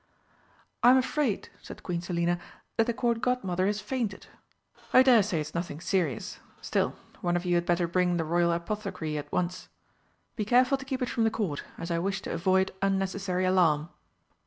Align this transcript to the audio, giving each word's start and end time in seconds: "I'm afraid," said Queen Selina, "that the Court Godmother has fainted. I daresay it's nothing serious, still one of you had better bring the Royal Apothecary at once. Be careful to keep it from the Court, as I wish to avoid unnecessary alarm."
"I'm 0.81 0.97
afraid," 0.97 1.49
said 1.61 1.83
Queen 1.83 2.01
Selina, 2.01 2.39
"that 2.75 2.87
the 2.87 2.91
Court 2.93 3.21
Godmother 3.21 3.67
has 3.67 3.79
fainted. 3.81 4.25
I 4.93 5.03
daresay 5.03 5.39
it's 5.39 5.53
nothing 5.53 5.79
serious, 5.79 6.39
still 6.59 6.95
one 7.21 7.35
of 7.35 7.45
you 7.45 7.53
had 7.53 7.67
better 7.67 7.87
bring 7.87 8.17
the 8.17 8.25
Royal 8.25 8.51
Apothecary 8.51 9.15
at 9.19 9.31
once. 9.31 9.69
Be 10.35 10.43
careful 10.43 10.79
to 10.79 10.85
keep 10.85 11.03
it 11.03 11.09
from 11.09 11.23
the 11.23 11.29
Court, 11.29 11.63
as 11.77 11.91
I 11.91 11.99
wish 11.99 12.23
to 12.23 12.33
avoid 12.33 12.71
unnecessary 12.81 13.45
alarm." 13.45 13.89